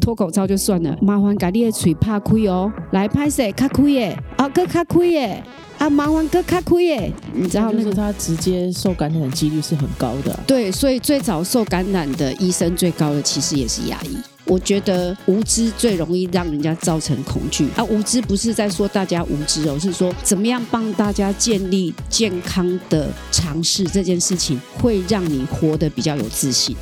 [0.00, 3.52] 脱口罩就算了，麻烦把你的嘴拍开哦，来拍谁？
[3.52, 5.44] 开开耶，啊，哥开开耶，
[5.78, 7.92] 啊，麻烦哥开开耶，你知道那个？
[7.92, 14.16] 他直接受感染的几率是很高的啊、对，所以最早受感染的医生最高的其实也是牙医。
[14.46, 17.84] 我觉得无知最容易让人家造成恐惧啊！
[17.84, 26.74] 无知不是在说大家无知哦，是说怎么样帮大家建立健康的尝试这件事情，会让你活得比较有自信。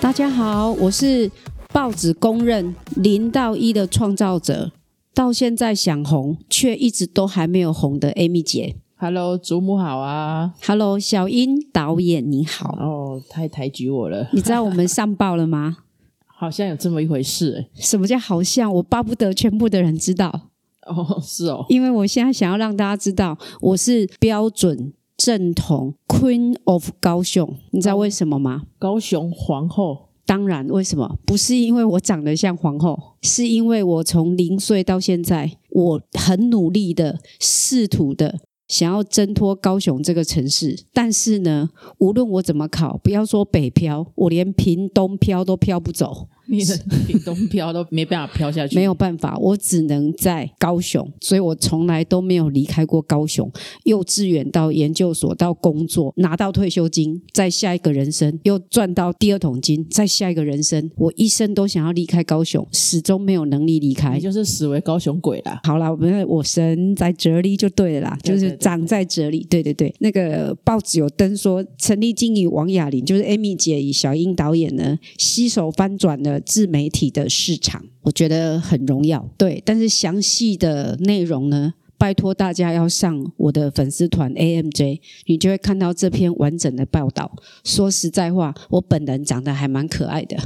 [0.00, 1.30] 大家好，我是
[1.70, 4.72] 报纸公认零到一的创造者，
[5.14, 8.76] 到现在想红却一直都还没有红的 Amy 姐。
[8.96, 12.74] Hello，祖母好啊！Hello，小英导演你好。
[12.80, 15.76] 哦，太抬举我了，你知道我们上报了吗？
[16.26, 17.68] 好像有这么一回事哎。
[17.74, 18.72] 什么叫好像？
[18.74, 20.48] 我巴不得全部的人知道，
[20.86, 27.56] 哦，是哦，因为我现在想要让大家知道，我是标准正统 Queen of 高雄。
[27.72, 28.62] 你知道为什么吗？
[28.78, 31.18] 高雄皇后当然，为什么？
[31.24, 40.84] 不是因为我长得像皇后，是因为我从零岁到现在，我很努力的试图的想要挣脱高雄这个城市。
[40.92, 46.28] 但是呢，无论我怎么考，不要说北漂，我连屏东漂都漂不走。
[46.48, 53.50] 你的屏东漂都没办法飘下去，没有办法，我只能在高雄，所以我从来都没有离开过高雄。
[53.84, 64.20] 幼稚园到研究所到工作，拿到退休金，在下一个人生又赚到第二桶金，在下一个人生，我一生都想要离开高雄，始终没有能力离开你。
[64.20, 65.60] 就是死为高雄鬼啦。
[65.64, 69.46] 好啦，我们我神在这里就对了啦，对对对就是长在这里。
[69.50, 79.28] 对对对，那个报纸有登说，陈立金与王雅玲，就是 Amy 姐与小英导演呢，携手翻转了自媒体的市场，我觉得很荣耀。
[79.36, 81.74] 对，但是详细的内容呢？
[81.98, 87.32] 拜托大家要上我的粉丝团 AMJ，你就会看到这篇完整的报道。
[87.64, 90.36] 说实在话，我本人长得还蛮可爱的。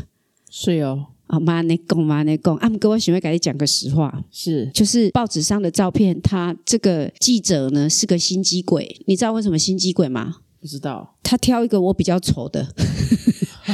[0.51, 10.37] 是哦，啊妈你讲妈你讲，啊，不过我想要给你讲个实话，是就是报纸上的照片，他这个记者呢是个心机鬼，你知道为什么心机鬼吗？
[10.59, 12.67] 不知道他挑一个我比较丑的，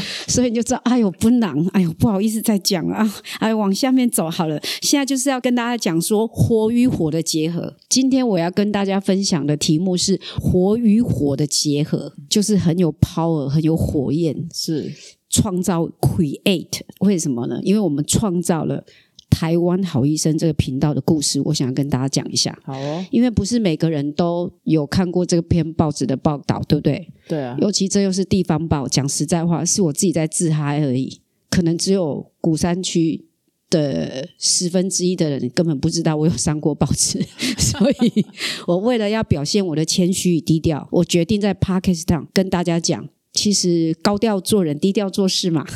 [0.27, 4.61] 所以你就知道，哎呦不能，哎呦不好意思再讲了啊，哎往下面走好了。
[4.83, 7.77] 现在就是要跟大家讲说火与火的结合。
[7.89, 14.93] 今天我要跟大家分享的题目是火与火的结合，就是很有 power，很有火焰，是
[15.31, 17.61] 创造 create，为什么呢？
[17.63, 18.85] 因为我们创造了
[19.31, 22.59] 台湾好医生这个频道的故事，我想要跟大家讲一下。
[22.65, 27.09] 好哦，因为不是每个人都有看过这篇报纸的报道，对不对？
[27.29, 31.21] 对啊，尤其这又是地方报，讲实在话，是我自己在自嗨而已。
[31.51, 33.25] 可能只有鼓山区
[33.71, 37.21] 的十分之一的人根本不知道我有上过报纸，
[37.59, 38.25] 所以
[38.67, 45.67] 我为了要表现我的谦虚与低调，我决定在 p a k i s t a n 跟大家讲，其实高调做人，低调做事嘛。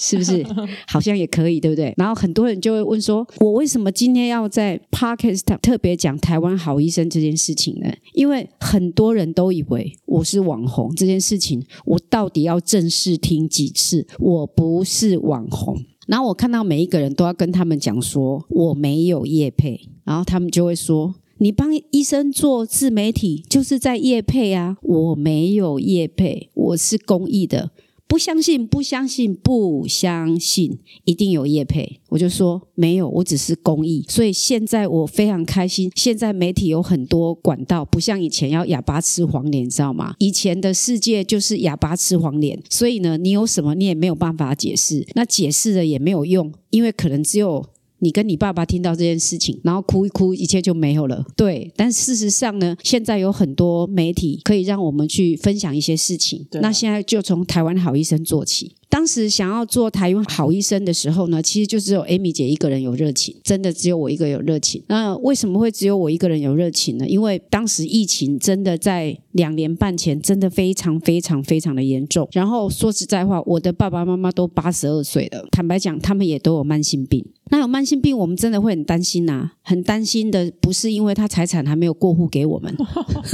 [0.00, 0.42] 是不是
[0.88, 1.92] 好像也可以，对不对？
[1.98, 7.92] 然后很多人就会问说，我为什么今天要在 podcast 特别讲台湾好医生这件事情呢？
[8.14, 14.06] 因为很多人都以为我是网红这件事情，我到底要正式听几次？
[14.18, 15.76] 我不是网红。
[16.06, 21.14] 然后我看到每一个人都要跟他们讲说我没有业配，然后他们就会说。
[21.42, 24.76] 你帮医生做自媒体，就是在业配啊！
[24.82, 27.70] 我没有业配，我是公益的。
[28.10, 32.00] 不相信，不相信，不相信，一定有叶配。
[32.08, 34.04] 我就说没有，我只是公益。
[34.08, 35.88] 所以现在我非常开心。
[35.94, 40.16] 现在媒体有很多管道，不像以前要哑巴吃黄连，知道吗？
[40.18, 47.64] 以前的世界就是哑巴吃黄连，所以呢，你有什么你也没有办法解释，那解释了也没有用，因为可能只有。
[48.00, 51.24] 你跟你爸爸听到这件事情，然后哭一哭，一切就没有了。
[51.36, 56.46] 对，但事实上呢，现在有很多媒体可以让我们去分享一些事情。
[56.52, 58.74] 那现在就从台湾好医生做起。
[58.90, 64.82] 当时想要做台湾好医生的时候呢，其实就只有 Amy 姐一个人有热情，真的只有我一个有热情。
[64.88, 67.08] 那为什么会只有我一个人有热情呢？
[67.08, 72.28] 因为当时疫情真的在两年半前真的非常非常非常的严重。
[72.32, 77.24] 然后说实在话，我的爸爸妈妈都八十二岁了，坦白讲，他们也都有慢性病。
[77.52, 82.76] 那有慢性病，我们真的会很担心呐、很担心的不是因为他财产还没有过户给我们，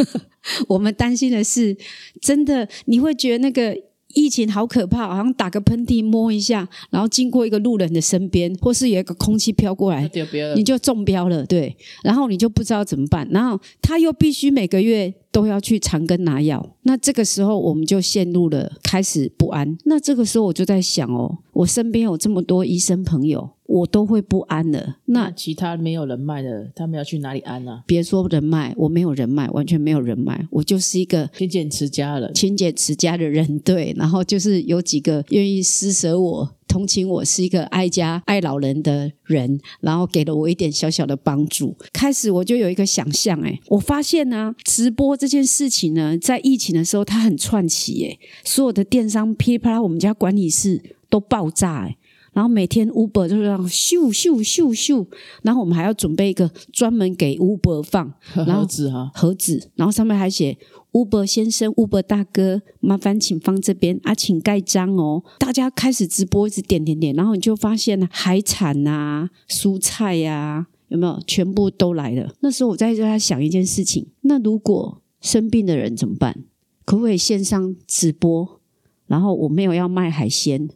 [0.68, 1.76] 我们担心的是，
[2.20, 3.76] 真的你会觉得那个
[4.16, 10.08] 疫情好可怕，好像打个喷嚏摸一下，然后经过一个路人的身边，或是有一个空气飘过来，
[10.56, 19.76] 你就中标了，对，然后你就不知道怎么办，然后他又必须每个月都要去长庚拿药，那这个时候我们就陷入了开始不安。
[19.84, 24.96] 那这个时候我就在想哦，我身边有这么多医生朋友，我都会不安了。
[25.04, 27.82] 那那其他没有人脉的，他们要去哪里安啊？
[27.86, 36.55] 别说人脉，我没有人脉，完全没有人脉，我就是一个勤俭持家人，勤俭持家的人，对，然后就是有几个愿意施舍我。
[36.76, 41.74] 同情我是一个爱家爱老人的人，然后给了我一点小小的帮助。
[41.90, 51.96] 开始我就有一个想象，哎，我发现呢，直播这件事情呢，在疫情的时候它很串起，哎，所有的电商噼里啪啦，我们家管理室都爆炸，哎。
[52.34, 55.06] 然后每天 Uber 就是这样咻咻咻咻，
[55.40, 60.58] 然后我们还要准备一个专门给 Uber 放 盒子哈盒子，然后上面还写
[60.96, 65.22] Uber 先生、Uber 大哥，麻烦请放这边啊，请盖章哦。
[65.38, 72.34] 大家开始直播，一直点点点，然后你就发现呢，海产呐、蔬菜呀，有没有全部都来了？
[72.40, 76.44] 那时候我在在想一件事情：那如果生病的人怎么办？
[76.86, 78.60] 可不可以线上直播？
[79.06, 80.70] 然后我没有要卖海鲜。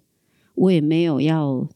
[0.54, 1.66] 我也没有要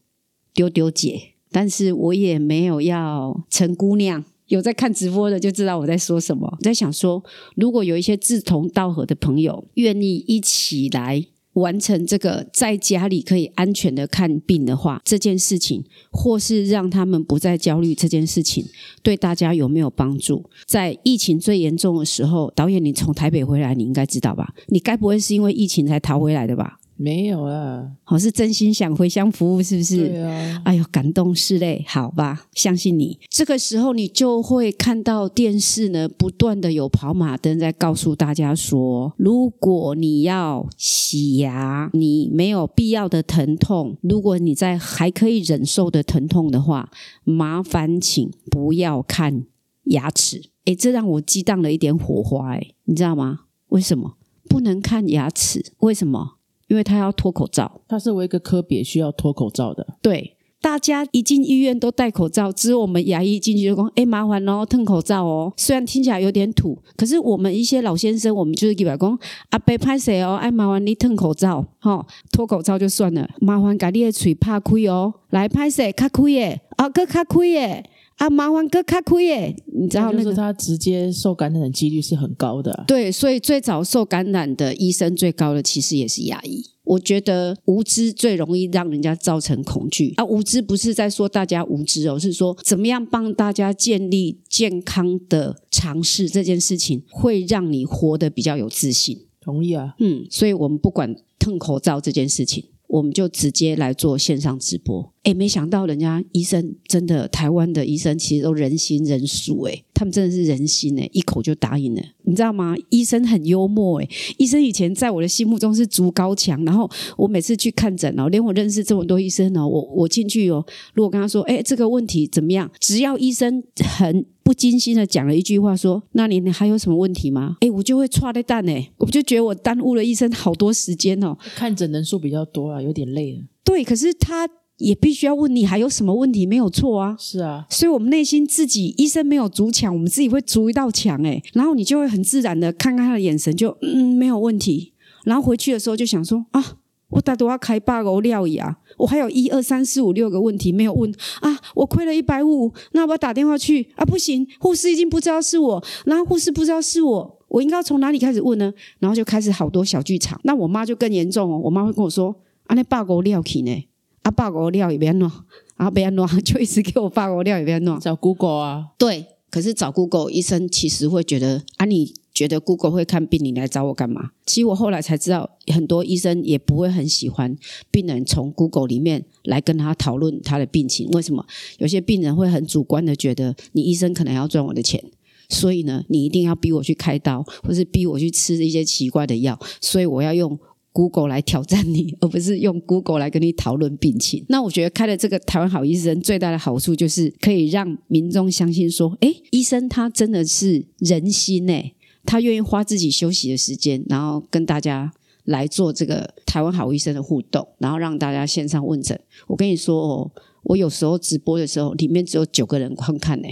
[0.53, 4.23] 丢丢姐，但是我也没有要陈姑娘。
[4.47, 6.47] 有在看直播的就知道我在说什么。
[6.47, 7.23] 我在想说，
[7.55, 18.65] 如果有一些志同道合的朋友愿意一起来完成这个在家里可以安全的看病的话，这件事情，或是让他们不再焦虑这件事情，
[19.01, 20.49] 对大家有没有帮助？
[20.67, 24.53] 在疫情最严重的时候，导演，你从台北回来，你应该知道吧？
[24.67, 26.77] 你该不会是因为疫情才逃回来的吧？
[26.97, 30.07] 没有啊，我是真心想回乡服务，是不是？
[30.07, 30.61] 对啊。
[30.63, 33.19] 哎呦，感动是嘞，好吧，相信你。
[33.29, 46.89] 这个时候，你就会看到电视呢，不断的有跑马灯在告诉大家说：如果你要洗牙，你没有必要的疼痛；如果你在还可以忍受的疼痛的话，
[47.25, 49.43] 麻烦请不要看
[49.85, 50.41] 牙齿。
[50.63, 53.41] 哎，这让我激荡了一点火花，哎，你知道吗？
[53.69, 54.13] 为什么
[54.47, 55.73] 不能看牙齿？
[55.79, 56.34] 为什么？
[56.67, 59.85] 因为他要脱口罩，他是为一个科别需要脱口罩的。
[60.01, 69.15] 对，大家一进医院都戴口罩，只有我们牙医进去就讲：“哎，麻烦哦，吞口罩哦。”虽然听起来有点土，可是我们一些老先生，我们就是给外公
[69.51, 70.39] 阿伯拍谁哦？
[70.41, 75.91] 哎，麻烦你吞口罩，哈，脱口罩就算了，麻烦把你的嘴拍开哦，来拍谁？
[75.91, 77.83] 开开耶，啊，哥开开耶。
[78.15, 79.55] 啊，麻烦哥开亏耶！
[79.73, 82.85] 你知道那个他直接受感染的几率是很高的。
[82.87, 86.63] 对，所以最早受感染的医生最高的其实也是牙医。
[86.85, 90.23] 我觉得无知最容易让人家造成恐惧啊！
[90.23, 99.25] 无知不是在说大家无知哦，是说怎么样帮大家建立健康的尝试这件事情，会让你活得比较有自信。
[99.41, 102.65] 同意啊，嗯，所以我们不管吞口罩这件事情。
[102.87, 112.75] 我们就直接来做线上直播，哎，没想到人家医生真的，台湾的医生其实都人心仁术，哎，他们真的是人心哎，一口就答应了，你知道吗？
[112.89, 122.71] 医生很幽默，哎，医生以前在我的心目中是足高强，然后我每次去看诊哦，连我认识这么多医生呢，我我进去哦，如果跟他说，哎，这个问题怎么样？
[122.79, 123.63] 只要医生
[123.97, 124.25] 很。
[124.45, 131.35] 不精心的讲了一句话，说：“那你还有什么问题吗？”哎，我就会错的蛋哎，我就觉得我耽误了医生好多时间哦。
[131.55, 133.39] 看诊人数比较多啊，有点累了。
[133.63, 134.47] 对，可是他
[134.77, 137.17] 也必须要问你还有什么问题，没有错啊。
[137.19, 141.41] 是啊，所以我们内心自己，医生没有筑墙，我们自己会筑一道墙哎。
[141.53, 144.93] 然后你就会很自然的看看他的眼神，就嗯没有问题。
[145.23, 146.77] 然后回去的时候就想说啊。
[147.09, 151.11] 我大多要开八个料呀，我还有一二三四五六个问题没有问。
[151.41, 153.87] 啊，我亏了一百五，那我打电话去。
[153.95, 158.73] 啊，不行，护士已经不知道是我，然后护士不知道是我，我应该从哪里开始问呢？
[158.99, 160.39] 然后就开始好多小剧场。
[160.43, 162.35] 那我妈就更严重哦，我妈会跟我说
[162.65, 163.87] 啊，那八个料去呢，
[164.23, 165.31] 啊八个料也别弄，
[165.75, 172.13] 啊别弄，就一直给我八个料也别弄，找 Google 啊，对，可是找 Google 医生其实会觉得啊你。
[172.35, 174.31] 觉得 Google 会看病，你来找我干嘛？
[174.45, 177.55] 其实我后来才知道，很多医生也不会很喜欢
[177.89, 181.09] 病人从 Google 里面来跟他讨论他的病情。
[181.11, 181.43] 为什么？
[181.79, 185.01] 有些病人会很主观的觉得，你医生可能要赚我的钱，
[185.49, 190.59] 所以呢，你一定要逼我去开刀，或是逼我去吃一些奇怪的药，所以我要用。
[190.95, 194.45] Google 来挑战你， 而不是用 Google 来跟你讨论病情。
[194.47, 201.94] 那我觉得开了这个台湾好医生最大的好处就是可以让民众相信说，哎，医生他真的是人心诶。
[202.25, 205.11] 他愿意花自己休息的时间，然后跟大家
[205.45, 209.19] 来做这个台湾好医生的互动，然后让大家线上问诊。
[209.47, 210.31] 我跟你说哦，
[210.63, 213.47] 我有时候直播的时候，里面只有九个人观看呢，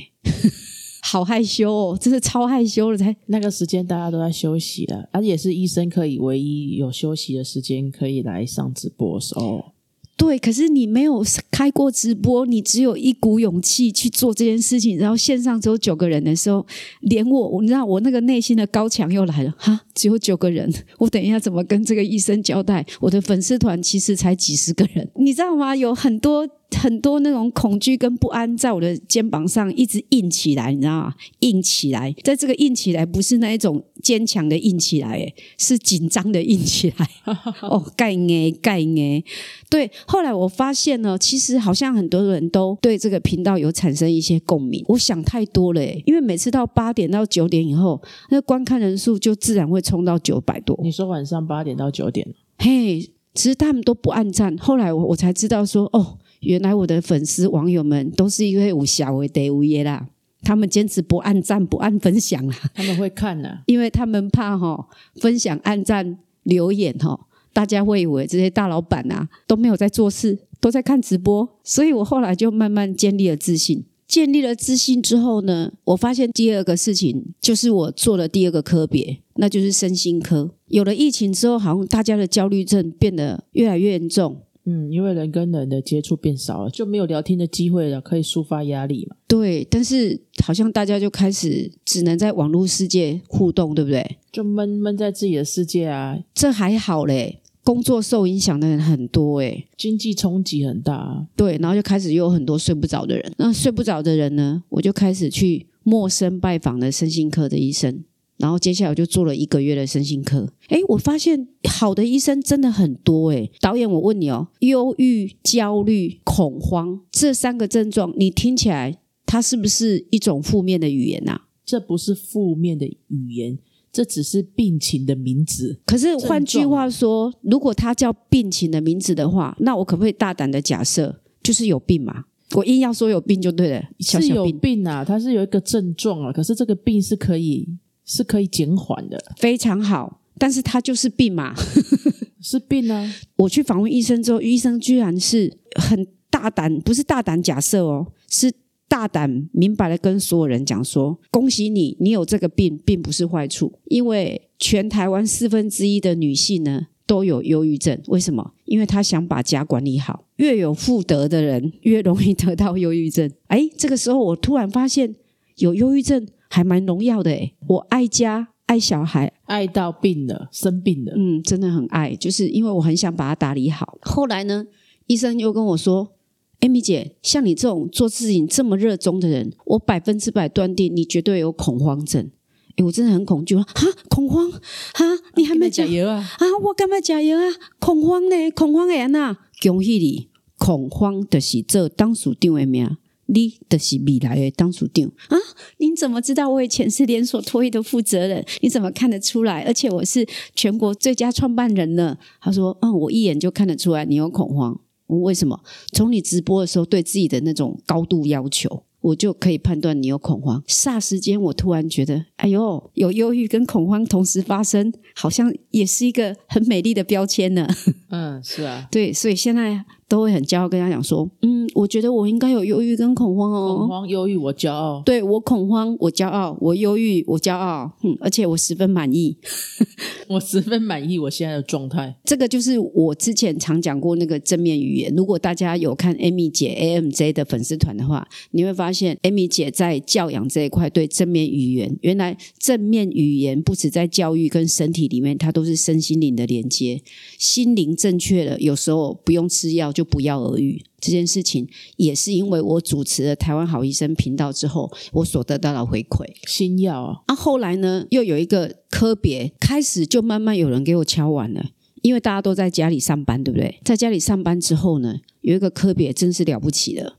[1.04, 2.98] 好害羞哦，真是超害羞了。
[2.98, 9.74] 才那个时间大家都在休息了，而且是医生可以唯一有休息的时间可以来上直播的时候。
[10.16, 14.98] 对，可是你没有开过直播，你只有一股勇气去做这件事情。
[14.98, 16.66] 然后线上只有九个人的时候，
[17.02, 22.86] 连我，你知道我那个内心的高墙又来了哈，只有九个人，我等一下怎么跟这个医生交代？
[23.00, 25.76] 我的粉丝团其实才几十个人，你知道吗？
[25.76, 31.14] 有很多很多那种恐惧跟不安在我的肩膀上一直硬起来，你知道吗？
[31.40, 37.10] 硬起来，在这个硬起来不是那一种坚强的硬起来，哎，是紧张的硬起来。
[37.62, 39.24] 哦，盖耶盖耶，
[39.70, 39.90] 对。
[40.06, 44.84] 后来我发现呢，其实好像很多人都对这个频道有产生一些共鸣。
[44.88, 50.78] 我想太多了，哎，因为每次到八点到九点以后，那观看人数就自然会冲到九百多。
[50.82, 52.28] 你说晚上八点到九点？
[52.58, 53.00] 嘿，
[53.34, 54.56] 其实他们都不按赞。
[54.58, 60.08] 后来我我才知道说，哦，原来我的粉丝网友们都是因为有小为得无耶啦，
[60.42, 67.20] 他们坚持不按赞不按分享啦，他们会看呢， 因为他们怕哈分享按赞留言哈，
[67.54, 73.86] 大家会以为这些大老板啊都没有在做事，都在看直播，所以我后来就慢慢建立了自信。
[74.06, 80.52] 建立了自信之后呢，我发现第二个事情就是我做了第二个科别，那就是身心科。
[80.68, 84.42] 有了疫情之后，好像大家的焦虑症变得越来越严重。
[84.66, 89.16] 嗯，因为人跟人的接触变少了，就没有聊天的机会了，可以抒发压力嘛。
[89.28, 94.18] 对，但是好像大家就开始只能在网络世界互动，对不对？
[94.32, 96.18] 就闷闷在自己的世界啊。
[96.34, 97.40] 这还好嘞。
[97.66, 103.32] 工作受影响的人很多诶，经济冲击很大，对，然后就开始又有很多睡不着的人。
[103.38, 108.04] 那睡不着的人呢，我就开始去陌生拜访了身心科的医生，
[108.38, 110.48] 然后接下来我就做了一个月的身心科。
[110.70, 113.52] 诶，我发现好的医生真的很多诶。
[113.62, 121.42] 导演，我问你哦，忧郁、焦虑、恐慌这三个症状，你听起来它是不是一种负面的语言呐？
[121.66, 123.60] 这不是负面的语言。
[123.92, 132.26] 这只是病情的名字，可是换句话说，如果它叫病情的名字的话，那我可不可以大胆的假设，就是有病嘛？
[132.56, 137.70] 我硬要说有病就对了，是有病啊，它是有一个症状啊，可是这个病是可以
[138.06, 140.22] 是可以减缓的，非常好。
[140.38, 141.54] 但是它就是病嘛，
[142.42, 143.14] 是病啊。
[143.38, 148.52] 我去访问医生之后，医生居然是很大胆，不是大胆假设哦，是。
[148.86, 153.74] 大胆明白的跟所有人讲说：“恭喜你，你有这个病，并不是坏处。
[153.86, 158.00] 因为全台湾四分之一的女性呢都有忧郁症。
[158.06, 158.54] 为什么？
[158.66, 160.26] 因为她想把家管理好。
[160.36, 163.32] 越有妇德的人，越容易得到忧郁症。
[163.48, 165.16] 哎，这个时候我突然发现，
[165.58, 167.32] 有忧郁症还蛮荣耀的。
[167.32, 171.14] 诶，我爱家，爱小孩，爱到病了，生病了。
[171.18, 173.98] 嗯，真的很爱，就是因为我很想把它打理好。
[174.02, 174.68] 后来呢，
[175.08, 176.14] 医生又跟我说。”
[176.62, 182.32] 艾米姐，像你这种做事情这么热衷的人，我百分之百断定你绝对有恐慌症。
[182.78, 183.64] 哎，我真的很恐惧啊！
[183.76, 185.04] 哈，恐慌哈，
[185.36, 186.20] 你还没加油啊？
[186.38, 187.44] 啊，我干嘛加油啊？
[187.80, 188.36] 恐慌呢？
[188.56, 189.36] 恐慌哎呐！
[189.62, 192.96] 恭喜你，恐慌的是这当属定位名，
[193.28, 195.38] 你的是米来的当属定啊？
[195.78, 198.46] 您怎么知道我以前是连锁托育的负责人？
[198.62, 199.62] 你怎么看得出来？
[199.64, 202.18] 而且我是全国最佳创办人呢？
[202.42, 204.80] 他说：嗯，我一眼就看得出来你有恐慌。
[205.08, 205.60] 为什么？
[205.92, 210.64] 从你直播的时候对自己的那种高度要求，我就可以判断你有恐慌。
[210.68, 217.68] 霎时间，我突然觉得，哎呦，有忧郁跟恐慌同时发生，好像也是一个很美丽的标签呢。
[218.10, 219.86] 嗯，是啊， 对，所以现在。
[220.14, 229.36] 都会很骄傲跟他讲说，嗯，我觉得我应该有忧郁跟恐慌哦，恐慌、忧郁，我骄傲，对我恐慌，我骄傲，我忧郁，我骄傲，嗯，而且我十分满意，
[230.30, 232.16] 我十分满意我现在的状态。
[232.26, 235.12] 这个就是我之前常讲过那个正面语言。
[235.16, 247.02] 如果大家有看 Amy 姐 AMJ 的粉丝团的话，你会发现 Amy 姐在教养这一块对正面语言，原来正面语言不止在教育跟身体里面，它都是身心灵的连接。
[247.40, 250.03] 心灵正确了，有时候不用吃药就。
[250.04, 251.68] 不药而愈这件事情，
[251.98, 256.26] 也是因为我主持了台湾好医生频道之后，我所得到的回馈。
[256.48, 263.80] 新药啊，啊，后来呢，又有一个科别开始就慢慢有人给我敲完了，因为大家都在家里上班，对不对？
[263.84, 267.18] 在家里上班之后呢，有一个科别真是了不起了，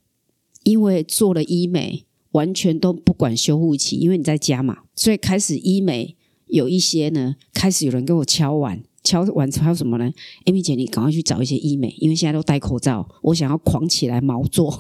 [0.62, 8.82] 因为做了医美，完全都不管修护期，因为你在家嘛，所以开始医美有一些呢，开始有人给我敲完。
[9.04, 10.12] 敲完还有什么呢
[10.46, 14.76] ？Amy 姐，你赶快去找一些医美，因为现在都戴口罩，我想要狂起来毛做。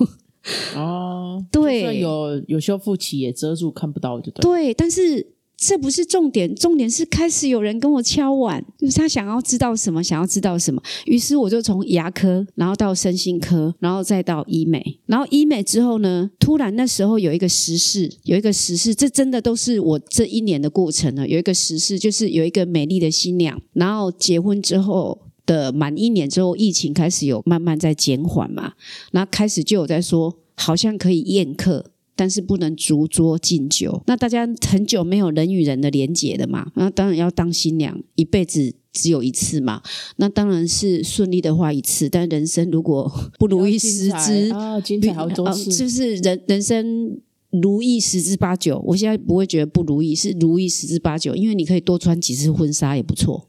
[0.74, 4.42] 哦， 对，有有修复期也遮住看不到，就对。
[4.42, 5.33] 对，但是。
[5.66, 10.82] 这不是重点，重点是开始有人跟我敲碗，就是他想要知道什么，想要知道什么。
[11.06, 15.00] 于是我就从牙科，然后到身心科，然后再到医美。
[15.06, 21.26] 然后医美之后呢，突然那时候有一个时事，有一个时事，这真的都是我这一年的过程了。
[21.26, 28.74] 有一个时事，就是有一个美丽的新娘，然后结婚之后的满一年之后，疫情开始有慢慢在减缓嘛，
[29.12, 31.86] 然后开始就有在说，好像可以宴客。
[32.16, 39.82] 但是不能逐桌敬酒，那大家很久没有人与人的连结的嘛，那当然要当新娘，一辈子只有一次嘛。
[40.16, 47.18] 那当然是顺利的话一次，但人生如果不如意十之啊，精彩好多次，就是人人生
[47.50, 48.80] 如意十之八九。
[48.86, 53.48] 我现在不会觉得不如意，是如意十之八九，因为你可以多穿几次婚纱也不错。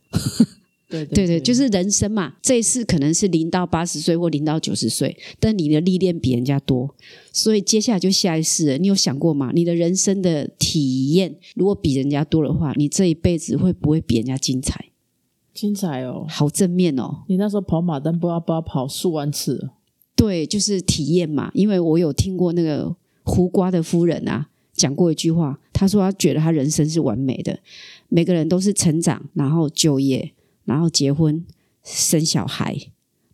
[0.88, 2.36] 对对对，就是人生嘛。
[2.42, 6.94] 这一次可能是零到八十岁或零到九十岁，但你的历练比人家多，
[7.34, 8.78] 所以接下来就下一世。
[8.78, 9.52] 你有想过吗？
[9.54, 14.90] 你的人生的体验如果比人家多的话，你这一辈子会不会比人家精彩？
[15.54, 17.24] 精彩哦，好正面哦。
[17.28, 19.72] 你那时候跑马灯，不知道不知道跑数万次。
[20.16, 21.50] 对，就是体验嘛。
[21.54, 27.58] 因为我有听过那个胡瓜的夫人啊讲过一句话，他说他觉得他人生是完美的，
[28.08, 30.34] 每个人都是成长，然后就业。
[30.66, 31.46] 然后结婚、
[31.84, 32.76] 生小孩，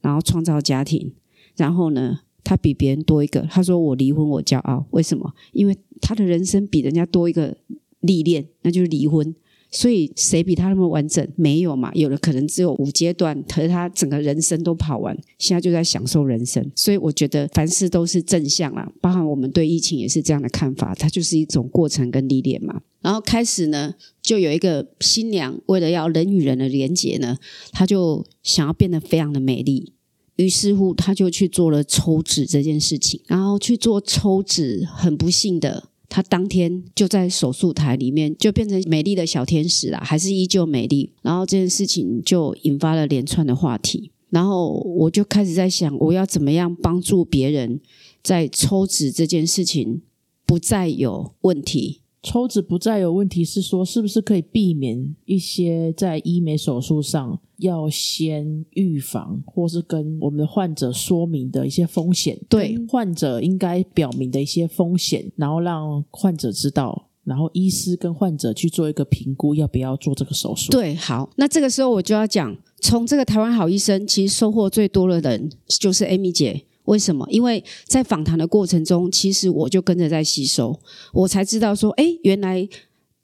[0.02, 1.14] 然后创造家庭，
[1.56, 3.42] 然后呢，他比别人多一个。
[3.50, 4.86] 他说：“我离婚，我骄傲。
[4.92, 5.34] 为什么？
[5.54, 7.58] 因为他的人生比人家多一个
[8.02, 9.34] 历练，那就是离婚。
[9.74, 11.26] 所以谁比他那么完整？
[11.38, 11.90] 没有嘛？
[11.94, 16.70] 有的可能只有五阶段，可是他整个人生都跑完，现在就在享受人生。
[16.76, 22.82] 所以我觉得凡事都是正向啦，包含我们对疫情也是这样的看法，它就是一种过程跟历练嘛。
[23.02, 27.38] 然后开始呢。”就有一个新娘，为了要人与人的连结呢，
[27.72, 29.94] 她就想要变得非常的美丽，
[30.36, 33.20] 于是乎她就去做了抽脂这件事情。
[33.26, 41.12] 然后去做抽脂，很不幸的，她当天就在手术台里面就变成美丽的小天使了，还是依旧美丽。
[41.24, 44.12] 然后这件事情就引发了连串的话题。
[44.30, 47.82] 然后我就开始在想，我要怎么样帮助别人
[48.24, 50.04] 在抽脂这件事情
[50.46, 52.02] 不再有问题。
[52.24, 62.40] 抽脂不再有问题，是说是不是可以避免一些在医美手术上要先预防，或是跟我们的患者说明的一些风险？
[62.48, 70.72] 对，患者应该表明的一些风险，然后让患者知道，然后医师跟患者去做一个评估，要不要做这个手术？
[70.72, 76.66] 对，好，那这个时候我就要讲，从这个台湾好医生，其实收获最多的人就是 Amy 姐。
[76.92, 77.26] 为什么？
[77.30, 80.78] 因为在访谈的过程中，其实我就跟着在吸收，
[81.14, 82.68] 我才知道说，哎，原来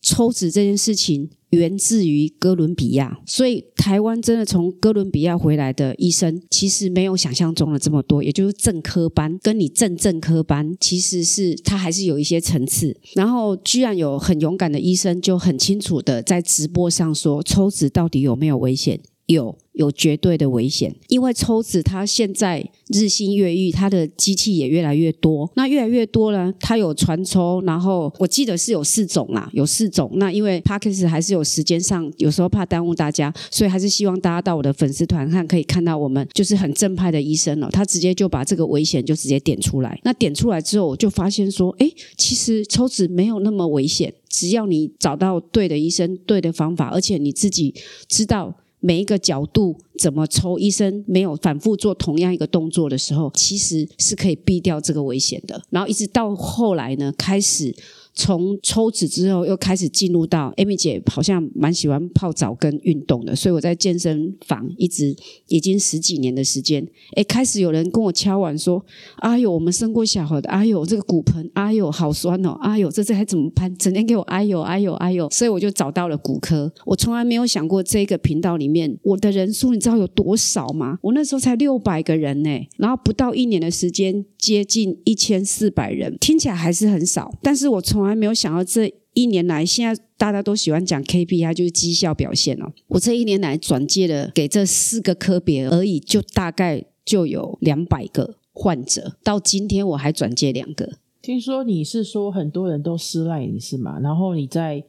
[0.01, 12.95] 抽脂这件事情源自于哥伦比亚，所以台湾真的从哥伦比亚回来的医生，其实没有想象中的这么多，也就是正科班跟你正正科班，其实是它还是有一些层次。
[13.15, 18.97] 然后居然有很勇敢的医生，就很清楚的在直播上说，抽脂到底有没有危险？
[19.27, 19.55] 有。
[19.77, 25.47] 有绝对的危险，因为抽脂它现在日新月异，它的机器也越来越多。
[25.55, 30.09] 那越来越多呢，它有传抽，然后我记得是有四种啦，有四种。
[30.15, 37.69] 那因为 Parkes 还是有时间上，有时候怕耽误大家，所以还是希望大家到我的粉丝团看，可以看到我们就是很正派的医生了。
[37.69, 39.99] 他直接就把这个危险就直接点出来。
[40.03, 41.87] 那点出来之后，我就发现说，哎，
[42.17, 47.75] 其实抽脂没有那么危险，只要你找到对的医生、对的方法，而且你自己
[48.07, 48.55] 知道。
[48.79, 55.61] 每一个角度怎么抽，医生没有反复做同样一个动作的时候，其实是可以避掉这个危险的。
[55.69, 57.75] 然后一直到后来呢，开始。
[58.17, 65.15] 从抽脂之后，又开始进入到 Amy 姐好像蛮喜欢泡澡跟运动的，所以我在健身房一直
[65.47, 66.83] 已经十几年的时间。
[67.15, 68.83] 哎，开始有人跟我敲碗说
[69.21, 73.73] ：“哎呦，我们生过小孩的，哎呦，这个骨盆，哎呦，好酸哦，哎呦，这这还怎么攀？
[73.77, 76.73] 整天给我哎呦哎呦哎呦。”所以我就找到了骨科。
[76.87, 80.97] 我从来没有想过这个频道里面我的人数，你知道有多少吗？
[81.03, 92.71] 我那时候才六百个人呢，然后不到一年的时间，接近一千四百人，听起来还是很少，但是我从还没有想到这一年来，现在大家都喜欢讲 KPI，就是绩效表现哦。
[92.87, 99.17] 我这一年来转介了给这四个科别而已，就大概就有两百个患者。
[99.23, 100.97] 到今天我还转介两个。
[101.21, 103.99] 听说你是说很多人都失赖你是吗？
[103.99, 104.83] 然后你再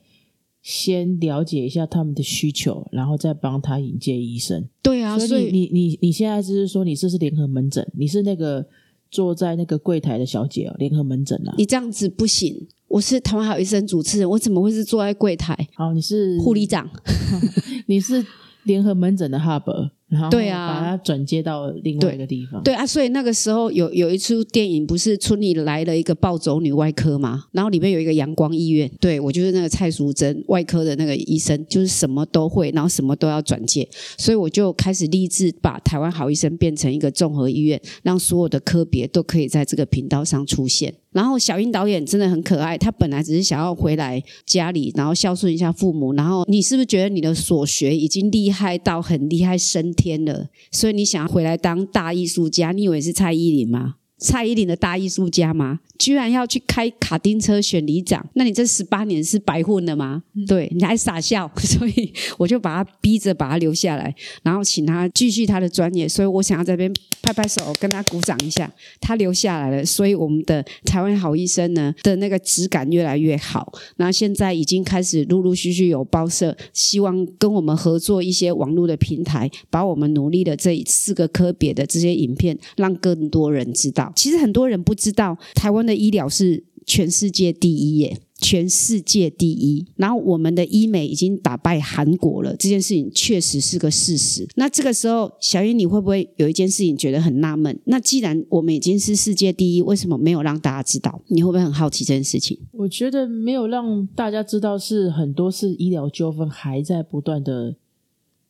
[0.63, 4.69] 先了解一下他们的需求，然后再帮他引荐医生。
[4.83, 8.67] 对啊，所以你你你现在就是说你这是联合门诊，你是那个。
[9.11, 12.69] 坐在那个柜台的小姐哦，联合门诊啊，你这样子不行。
[12.89, 15.55] 我是台湾好医生主持人，我怎么会是坐在柜台？
[15.75, 16.89] 好，你是护理长，
[17.87, 18.25] 你是
[18.65, 19.91] 联合门诊的 hub。
[20.09, 22.63] 然后对啊，把它转接到另外一个地方。
[22.63, 27.45] 对啊，所以那个时候有有一出电影，不是村里来了一个暴走女外科嘛？
[27.53, 40.95] 然后里面有一个阳光医院，对我就是那个蔡淑珍外科的那个医生，就是什么都会，然后什么都要转介，所以我就开始立志把台湾好医生变成一个综合医院，让所有的科别都可以在这个频道上出现。
[41.13, 46.13] 然后小英导演真的很可爱，他本来只是想要回来家里，然后孝顺一下父母。
[46.13, 50.49] 然后你是不是觉得你的所学已经厉害到很厉害升天了？
[50.71, 52.73] 所以你想要回来当大艺术家？
[52.73, 53.95] 你以为是蔡依林吗？
[54.19, 55.81] 蔡依林的大艺术家吗？
[55.99, 60.23] 居然要去开卡丁车选里长，那你这十八年是白混了吗？
[60.47, 66.09] 对，你还傻笑， 所以我就把他逼着把他留下来，然后请他继续他的专业。
[66.09, 69.85] 所以我想要这边拍拍手，跟他鼓掌一下，他留下来了。
[69.85, 73.73] 所以我们的台湾好医生呢的那个质感越来越好。
[73.97, 84.08] 那现在已经开始陆陆续续有报社希望跟我们合作一些网络的平台，把我们努力的这四个科别的这些影片，让更多人知道。
[84.15, 85.79] 其实很多人不知道台湾。
[85.89, 89.87] 的医疗是全世界第一耶，全世界第一。
[89.97, 94.47] 然后我们的医美已经打败韩国了，这件事情确实是个事实。
[94.57, 97.79] 那这个时候，小英你会不会有一件事情觉得很纳闷？
[97.87, 101.23] 那既然我们已经是世界第一，为什么没有让大家知道？
[101.29, 102.59] 你会不会很好奇这件事情？
[102.73, 107.77] 我觉得没有让大家知道，是很多是医疗纠纷还在不断的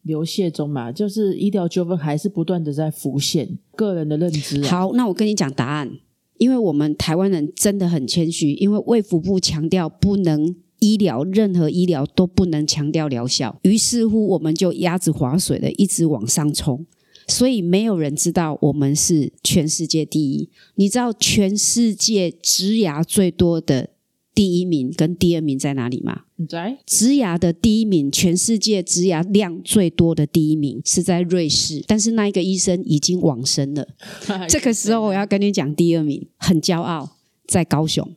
[0.08, 3.58] 流血中嘛，就是医疗纠纷还是不断的在浮现。
[3.76, 4.64] 个人的认知。
[4.64, 6.00] 好，那我跟你讲答案。
[6.38, 16.86] 因为我们台湾人真的很谦虚，因为卫福部强调不能医疗，任何医疗都不能强调疗效，于是乎我们就鸭子划水的一直往上冲，
[17.26, 20.48] 所以没有人知道我们是全世界第一。
[20.76, 23.90] 你知道全世界植牙最多的？
[24.38, 26.20] 第一名跟第二名在哪里吗？
[26.48, 33.84] 在植牙的第一名，全世界植牙量最多的第一名是在瑞士，但是那一个医生已经往生了。
[34.48, 37.16] 这个时候我要跟你讲，第二名很骄傲，
[37.48, 38.08] 在高雄。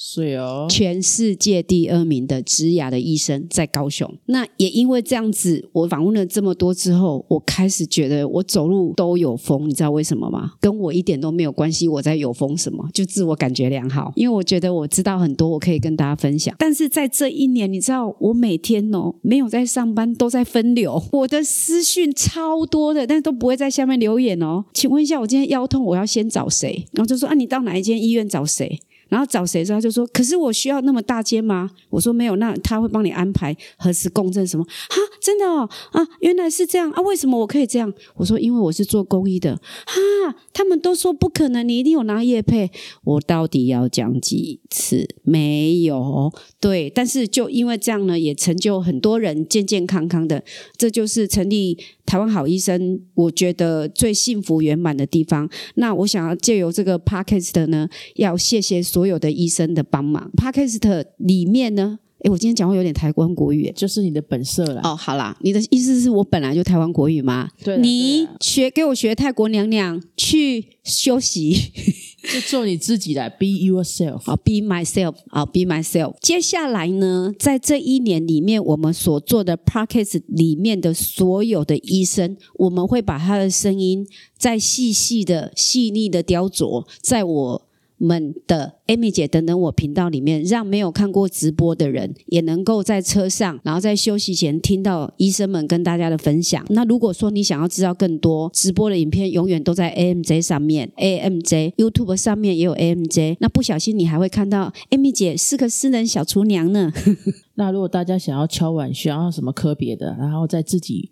[0.00, 4.08] 是哦，全世界第二名的植牙的医生在高雄。
[4.26, 10.52] 那也因为这样子，我访问了这么多之后，我开始觉得我走路都有风，你知道为什么吗？
[10.60, 12.88] 跟我一点都没有关系，我在有风什么？
[12.94, 16.54] 就自我感觉良好，因为我觉得我知道很多，我可以跟大家分享。
[16.60, 24.64] 但是在这一年，你知道我每天哦没有在上班，都在分流，我的私讯超多的，但是都不会在下面留言哦。
[24.72, 26.86] 请问一下，我今天腰痛，我要先找谁？
[26.92, 28.78] 然后就说啊，你到哪一间医院找谁？
[29.08, 34.64] 然后找谁他就说：“可是我需要那么大间吗？”我说：“没有，那他会帮你安排核磁共振什么？
[34.64, 37.00] 哈，真的哦啊，原来是这样啊！
[37.02, 42.70] 为什么我可以这样？”我说：“因为我是做公益的。”哈，他们都说不可能，你一定有拿业配。
[43.04, 45.08] 我到底要讲几次？
[45.22, 50.42] 没有对，但是就因为这样呢，也成就很多人健健康康的。
[50.76, 55.48] 这就是成立台湾好医生，我觉得最幸福圆满的地方。
[55.74, 58.82] 那我想要借由这个 podcast 呢，要谢谢。
[58.82, 64.80] 所有的医生的帮忙，Podcast 里面呢，诶，我今天讲话有点台湾国语，就是你的本色了。
[64.82, 67.48] 哦，好啦，你的意思是我本来就台湾国语吗？
[67.62, 71.52] 对，你学给我学泰国娘娘去休息，
[72.32, 76.16] 就做你自己的，Be yourself，好，Be myself，好，Be myself。
[76.20, 84.04] 接下来呢，在这一年里面，我们所做的 Podcast 里面的所有的医生，我们会把他的声音
[84.36, 87.67] 再细细的、细腻的雕琢，在我。
[87.98, 96.64] 们的 Amy 姐等等，我频道里面让没有看过直播的人也能够在车上，然后在休息前听到医生们跟大家的分享。
[96.70, 103.36] 那如果说你想要知道更多直播的影片，永远都在 AMJ 上面，AMJ YouTube 上面也有 AMJ。
[103.40, 106.92] 那不小心你还会看到 Amy 姐是个私人小厨娘呢。
[107.56, 111.10] 那如果大家想要敲碗，需要什么科别的，然后再自己。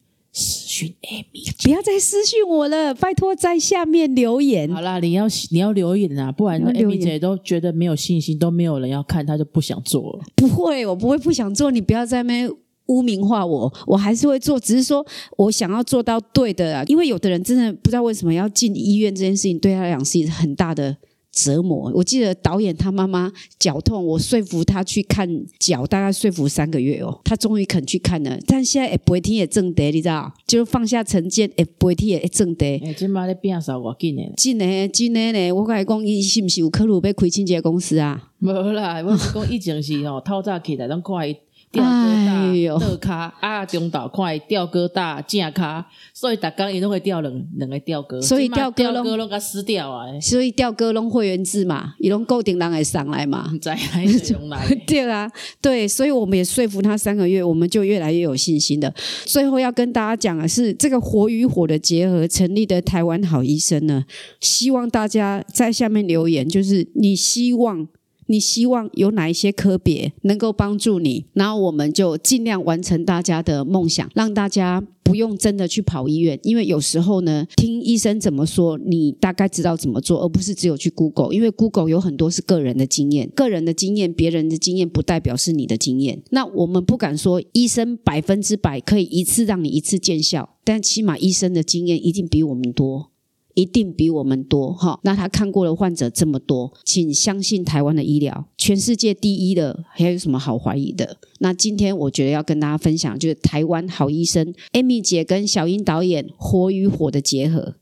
[0.77, 4.71] 私讯 Amy，不要再私讯我了，拜托在下面留言。
[4.71, 10.25] 好啦，你要你要留言啊，不然 Amy 姐都觉得没有信心，都没有人要看，她就不想做了。
[10.35, 12.47] 不会，我不会不想做，你不要在那
[12.89, 15.03] 污名化我，我还是会做，只是说
[15.39, 16.85] 我想要做到对的啊。
[16.89, 20.95] 因为有的人真的不知道为什么要进医院，这件事情对他来讲是一很大的。
[21.37, 21.93] 折磨。
[21.95, 25.29] 我记得导演他妈妈脚痛，我说服他去看
[25.61, 28.39] 脚，大概说服三个月哦，他终于肯去看了。
[28.47, 30.33] 但现在也不会听也正得，你知道？
[30.47, 32.79] 就放下成见，也不会听也正得。
[32.79, 35.53] 哎，今妈在变少我紧的，紧的，紧的呢。
[35.53, 38.31] 我跟你讲，伊是不是有可能要开清洁公司啊？
[38.39, 41.37] 无啦，我是讲以前是吼，透早起来拢看伊。
[41.77, 50.07] 吊疙瘩、倒卡啊，中岛快吊疙瘩、正卡，所以大家伊都会吊两两个吊哥，所以吊哥拢甲撕掉啊！
[50.21, 58.93] 所以吊哥拢会员制嘛，伊拢固定人会上来嘛，在还是用来 对啊，对，所以我们也说服他三个月，我们就越来越有信心的。
[59.25, 64.05] 最后要跟大家讲的是，这个火与火的结合成立的台湾好医生呢，
[64.41, 67.89] 希望大家在下面留言，就是你希望。
[68.27, 71.27] 你希望有哪一些科别能够帮助你？
[71.33, 76.39] 然后我们就尽量完成大家的梦想，让大家不用真的去跑医院。
[76.43, 81.33] 因为有时候呢，听医生怎么说，你大概知道怎么做，而不是只有去 Google。
[81.33, 86.23] 因为 Google 有很多是个人的经验，个人的经验，别人的经验不代表是你的经验。
[86.31, 93.13] 那我们不敢说医生百分之百可以一次让你一次见效，但起码医生的经验一定比我们多。
[93.57, 95.01] 一定比我们多哈。
[95.03, 101.17] 那他看过的患者这么多，请相信台湾的医疗，全世界第一的，还有什么好怀疑的？
[101.41, 107.77] 那今天我觉得要跟大家分享，就是台湾好医生 Amy 姐跟小英导演火与火的结合。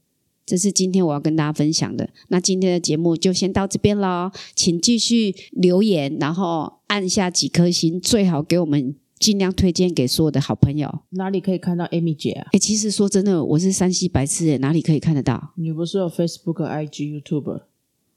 [0.46, 2.10] 这是今天我要跟大家分享的。
[2.28, 11.00] 那今天的节目就先到这边喽，请继续留言，然后按下几颗星，最好给我们尽量推荐给所有的好朋友。
[11.12, 12.46] 哪里可以看到 Amy 姐啊？
[12.52, 15.54] 哎，其实说真的，我是山西白痴诶，哪里可以看得到？
[15.56, 17.62] 你不是有 Facebook、IG、YouTube？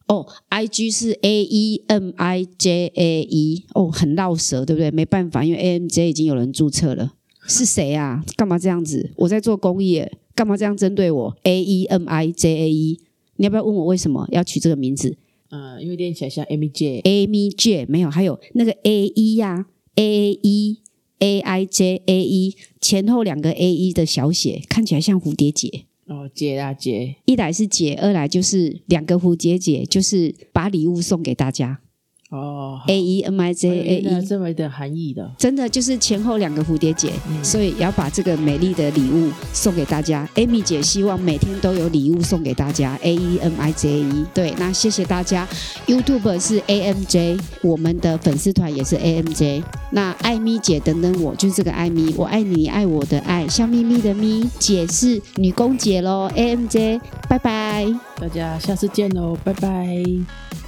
[0.08, 4.91] 哦，IG 是 A E M I J A E，哦，很绕舌，对不对？
[4.91, 7.13] 没办法，因为 A M J 已经有人注册了。
[7.48, 8.22] 是谁啊？
[8.36, 9.13] 干嘛这样子？
[9.15, 10.04] 我在做公益，
[10.36, 13.00] 干嘛这样针对我？A E M I J A E，
[13.38, 15.15] 你要不要问我为什么要取这个名字？
[15.52, 17.02] 嗯，因为练起来像 Amy J。
[17.04, 19.65] Amy J 没有，还有那个 A E 呀
[19.96, 20.80] ，A E
[21.19, 25.86] A I J A E 前后两个 A E 的小写，看起来像蝴蝶结。
[26.06, 31.82] 哦，结啊结，一来是结，二来就是两个蝴蝶结，就是把礼物送给大家。
[32.30, 37.12] 哦，A E M I J A E，这么一点含义的，真的就是前后两个蝴蝶结，
[37.42, 40.28] 所以要把这个美丽的礼物送给大家。
[40.36, 43.00] Amy 姐希望每天都有礼物送给大家。
[43.02, 45.48] A E M I J A E，对，那谢谢大家。
[45.86, 49.63] YouTube 是 A M J，我们的粉丝团也是 A M J。
[49.92, 56.30] 那艾咪姐等等我，就是这个艾咪，我爱你爱我的爱，笑眯眯的咪，姐是女工姐喽。
[56.36, 57.88] A M J，拜拜，
[58.20, 60.66] 大家下次见喽，拜拜。